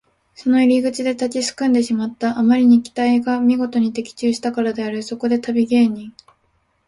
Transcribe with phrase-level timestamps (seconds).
[0.33, 2.39] その入り口で立ちすくんでしまった。
[2.39, 5.03] あまりに期待がみごとに的中したからである。
[5.03, 6.11] そこで旅芸人